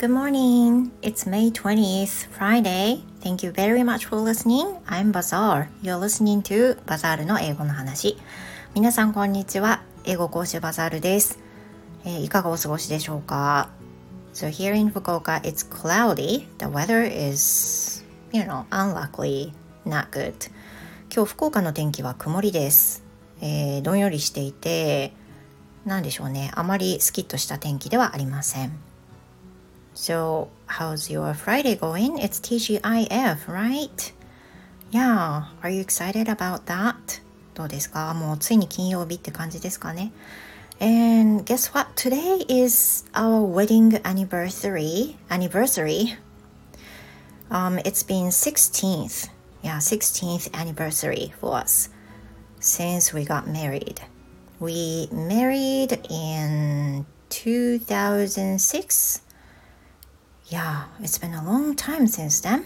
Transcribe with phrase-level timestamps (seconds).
[0.00, 0.92] Good morning.
[1.02, 3.04] It's May 20th, Friday.
[3.20, 4.78] Thank you very much for listening.
[4.88, 5.68] I'm Bazaar.
[5.82, 8.16] You're listening to Bazaar の英語の話。
[8.74, 9.82] 皆さんこんにちは。
[10.04, 11.38] 英語講師バザールです。
[12.06, 13.68] えー、いかがお過ごしでしょうか
[14.32, 16.46] So here in Fukuoka, it's cloudy.
[16.56, 19.52] The weather is, you know, unluckily
[19.84, 20.50] not good.
[21.14, 23.04] 今日福岡の天気は曇りです。
[23.42, 25.12] えー、どんよりしていて、
[25.84, 26.52] なんでしょうね。
[26.54, 28.89] あまりスキッとした天気ではありません。
[29.93, 32.17] So, how's your Friday going?
[32.17, 34.11] It's TGIF, right?
[34.91, 37.21] Yeah, are you excited about that?
[37.53, 40.11] どうですかもうついに金曜日って感じですかね。
[40.79, 41.87] And guess what?
[41.95, 45.15] Today is our wedding anniversary.
[45.29, 46.17] Anniversary.
[47.49, 49.29] Um, it's been 16th.
[49.63, 51.89] Yeah, 16th anniversary for us
[52.59, 54.01] since we got married.
[54.59, 59.21] We married in 2006.
[60.50, 62.64] Yeah, it's been a long time since then.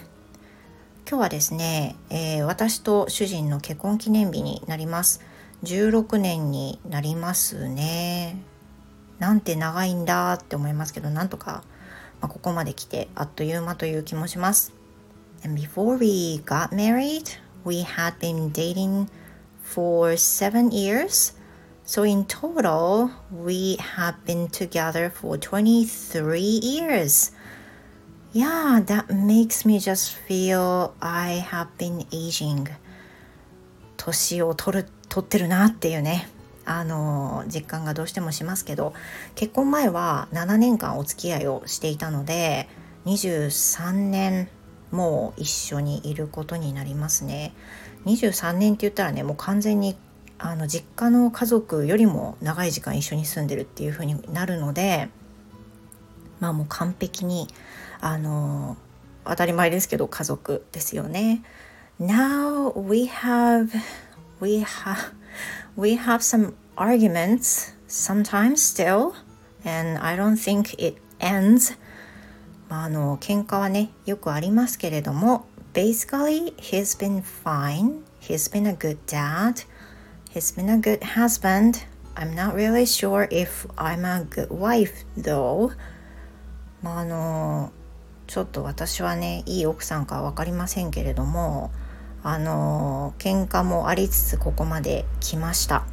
[1.07, 5.21] 今日はですね、えー、私と主人の結婚記念日になります。
[5.63, 8.37] 16年になりますね。
[9.19, 11.63] なんて長いんだって思いますけど、なんとか、
[12.21, 14.73] まあ、ここまで来てあっという間という気もします。
[15.43, 19.09] And before we got married, we had been dating
[19.61, 21.35] for seven years.
[21.85, 27.31] So in total, we have been together for 23 years.
[28.35, 32.67] Yeah, that makes me just feel I have been aging.
[33.95, 36.27] 年を取る、取ってるなっていうね。
[36.65, 38.93] あの実感がどうしてもしますけど
[39.35, 42.67] 結婚前は7年間お付き合いをしていたので
[43.05, 44.49] 23年
[44.89, 47.53] もう一緒にいることになりますね
[48.05, 49.95] 23年って言ったらねもう完全に
[50.39, 55.09] あの実家の家族よりも長い時間一緒に住んでるっていう風になるので
[56.39, 57.47] まあもう完璧に
[58.01, 58.77] あの
[59.25, 61.43] 当たり前ですけど家族ですよね。
[61.99, 63.69] Now we have
[64.41, 65.13] we have
[65.77, 69.13] we have some arguments sometimes still
[69.63, 71.77] and I don't think it ends
[72.69, 79.65] まああの喧嘩はねよくありますけれども basically he's been fine he's been a good dad
[80.35, 81.85] He's been a good husband.
[82.17, 85.71] I'm not really sure if I'm a good wife though.
[86.85, 87.71] まああの
[88.27, 91.71] ちょっと私はねいい奥さんか分かりませんけれども
[92.21, 95.83] あの喧嘩もありつつここまで来ました。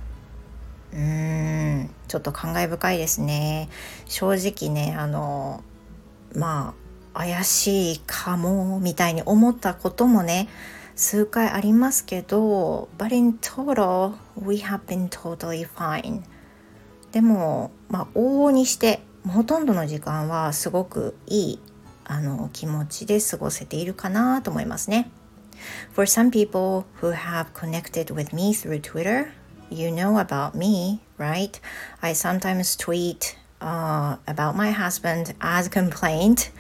[0.92, 3.70] うーんちょっと感慨深いですね。
[4.06, 5.64] 正直ねあの
[6.34, 6.75] ま
[7.14, 10.47] あ怪しいかもみたいに思ったこともね
[10.94, 16.20] 数回ありますけど But in total we have been totally fine
[17.12, 21.59] でもまあ往々にしてほとんどの時間はすごくいい
[22.05, 25.10] あの気持ちで過ごせているかなと思いますね
[25.93, 29.33] For some people who have connected with me through Twitter
[29.71, 31.60] you know about me, right?
[32.00, 36.53] I sometimes tweet uh, about my husband as complaint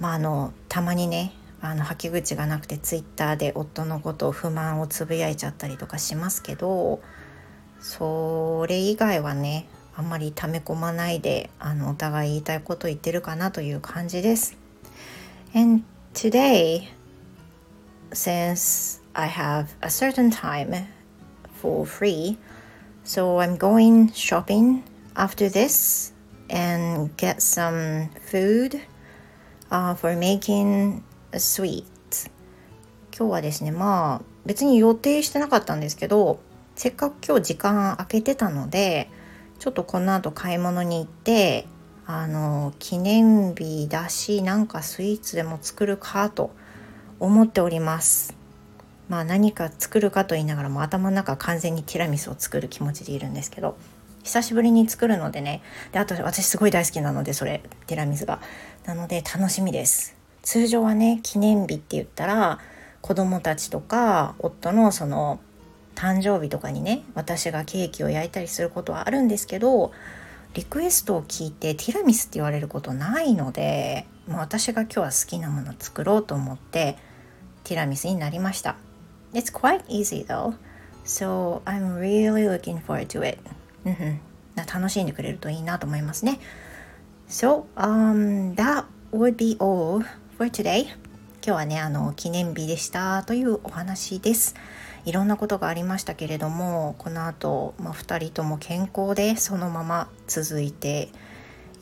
[0.00, 1.32] まああのたまにね
[1.62, 7.00] あの吐き口がなくてツイッターで夫のことを不満をつぶやいちゃったりとかしますけど
[7.80, 14.56] それ以外はねあんまり溜め込まないであのお互い言いたいこと言ってるかなという感じです。
[15.54, 16.88] And today,
[18.12, 20.86] since I have a certain time
[21.62, 22.36] for free,
[23.04, 24.82] so I'm going shopping
[25.14, 26.12] after this
[26.50, 28.82] and get some food
[29.70, 31.02] uh, for making
[31.32, 31.84] a sweet
[33.16, 36.38] 今日はですねまあ別に予定してなかったんですけど
[36.74, 39.08] せっかく今日時間空けてたので
[39.58, 41.66] ちょっとこの後買い物に行って
[42.06, 46.50] あの記念日だしなんかスイーツでも作るかと
[47.18, 48.36] 思っております。
[49.08, 53.76] まあ何か作るかと言いながらも頭の中完全にティラミスを作る気持ちでいるんですけど
[54.24, 55.62] 久しぶりに作るのでね
[55.92, 58.40] であと私すごい大好きなのでそれティラミスが。
[58.84, 60.16] なので楽しみです。
[60.42, 62.60] 通常はね記念日って言ったら
[63.00, 65.40] 子供たちとか夫のその
[65.96, 69.90] 誕生日とかにね私がケーキを焼いたりすることはあるんですけど
[70.54, 76.96] リクエストを聞いてティラミスって言われることないのでもう私が今日は好きなもの作ろうと思って
[77.64, 78.76] ティラミスになりました。
[79.32, 80.54] It's quite easy though.
[81.04, 83.38] So I'm really looking forward to it.
[84.72, 86.40] 楽しんでくれるといいなと思いますね。
[87.28, 90.04] So um, that would be all
[90.36, 90.86] for today.
[91.46, 94.56] 今日はねあの記念日でしたというお話です
[95.04, 101.08] いろんなことがありましたけれどもこの後、まあ、2人とも健康でそのまま続いて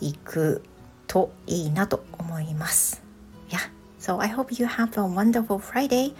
[0.02, 0.62] いく
[1.06, 3.02] といいなと思います。
[3.48, 6.14] Yeah, so I hope you have a wonderful Friday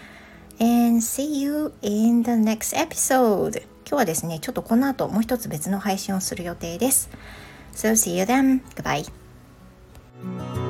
[0.59, 3.61] and see you in the next episode.
[3.61, 7.11] 今日はですね、ちょっとこの後もう一つ別の配信をする予定です。
[7.75, 8.63] So see you then.
[8.75, 10.64] Goodbye.